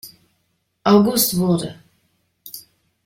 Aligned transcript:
August 0.83 1.37
wurde. 1.37 1.79